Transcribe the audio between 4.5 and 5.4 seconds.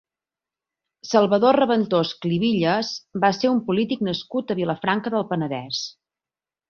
a Vilafranca del